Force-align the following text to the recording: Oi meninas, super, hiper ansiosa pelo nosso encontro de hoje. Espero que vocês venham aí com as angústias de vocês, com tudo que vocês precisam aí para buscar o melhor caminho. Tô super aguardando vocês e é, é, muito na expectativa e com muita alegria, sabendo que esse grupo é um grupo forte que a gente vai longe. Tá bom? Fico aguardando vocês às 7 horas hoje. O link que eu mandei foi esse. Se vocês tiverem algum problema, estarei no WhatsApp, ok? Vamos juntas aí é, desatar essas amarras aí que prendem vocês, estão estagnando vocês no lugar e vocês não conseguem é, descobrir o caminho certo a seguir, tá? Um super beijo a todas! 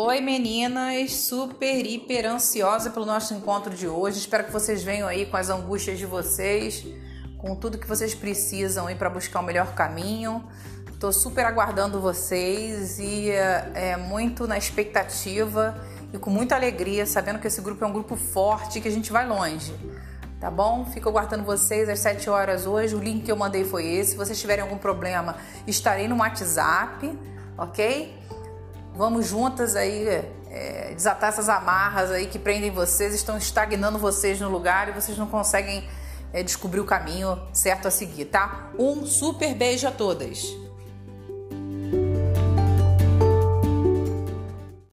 Oi 0.00 0.20
meninas, 0.20 1.12
super, 1.12 1.84
hiper 1.84 2.24
ansiosa 2.24 2.88
pelo 2.88 3.04
nosso 3.04 3.34
encontro 3.34 3.74
de 3.74 3.88
hoje. 3.88 4.20
Espero 4.20 4.44
que 4.44 4.52
vocês 4.52 4.80
venham 4.80 5.08
aí 5.08 5.26
com 5.26 5.36
as 5.36 5.50
angústias 5.50 5.98
de 5.98 6.06
vocês, 6.06 6.86
com 7.36 7.56
tudo 7.56 7.76
que 7.76 7.86
vocês 7.86 8.14
precisam 8.14 8.86
aí 8.86 8.94
para 8.94 9.10
buscar 9.10 9.40
o 9.40 9.42
melhor 9.42 9.74
caminho. 9.74 10.44
Tô 11.00 11.10
super 11.10 11.44
aguardando 11.44 12.00
vocês 12.00 13.00
e 13.00 13.28
é, 13.30 13.72
é, 13.74 13.96
muito 13.96 14.46
na 14.46 14.56
expectativa 14.56 15.76
e 16.12 16.16
com 16.16 16.30
muita 16.30 16.54
alegria, 16.54 17.04
sabendo 17.04 17.40
que 17.40 17.48
esse 17.48 17.60
grupo 17.60 17.84
é 17.84 17.88
um 17.88 17.92
grupo 17.92 18.14
forte 18.14 18.80
que 18.80 18.86
a 18.86 18.92
gente 18.92 19.10
vai 19.10 19.26
longe. 19.26 19.74
Tá 20.38 20.48
bom? 20.48 20.84
Fico 20.84 21.08
aguardando 21.08 21.42
vocês 21.42 21.88
às 21.88 21.98
7 21.98 22.30
horas 22.30 22.68
hoje. 22.68 22.94
O 22.94 23.00
link 23.00 23.24
que 23.24 23.32
eu 23.32 23.36
mandei 23.36 23.64
foi 23.64 23.84
esse. 23.84 24.12
Se 24.12 24.16
vocês 24.16 24.40
tiverem 24.40 24.62
algum 24.62 24.78
problema, 24.78 25.34
estarei 25.66 26.06
no 26.06 26.18
WhatsApp, 26.18 27.18
ok? 27.58 28.27
Vamos 28.98 29.28
juntas 29.28 29.76
aí 29.76 30.08
é, 30.50 30.92
desatar 30.92 31.28
essas 31.28 31.48
amarras 31.48 32.10
aí 32.10 32.26
que 32.26 32.36
prendem 32.36 32.68
vocês, 32.68 33.14
estão 33.14 33.38
estagnando 33.38 33.96
vocês 33.96 34.40
no 34.40 34.48
lugar 34.48 34.88
e 34.88 34.92
vocês 34.92 35.16
não 35.16 35.28
conseguem 35.28 35.88
é, 36.32 36.42
descobrir 36.42 36.80
o 36.80 36.84
caminho 36.84 37.40
certo 37.52 37.86
a 37.86 37.92
seguir, 37.92 38.24
tá? 38.24 38.72
Um 38.76 39.06
super 39.06 39.54
beijo 39.54 39.86
a 39.86 39.92
todas! 39.92 40.67